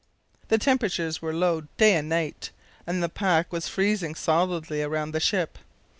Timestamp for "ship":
5.19-5.59